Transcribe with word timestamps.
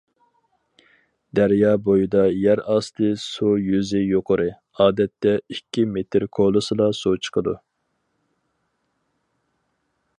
دەريا 1.39 1.73
بويىدا 1.87 2.21
يەر 2.45 2.61
ئاستى 2.75 3.09
سۇ 3.23 3.51
يۈزى 3.65 4.01
يۇقىرى، 4.13 4.47
ئادەتتە 4.85 5.35
ئىككى 5.55 5.85
مېتىر 5.97 6.25
كولىسىلا 6.39 6.87
سۇ 7.01 7.13
چىقىدۇ. 7.27 7.55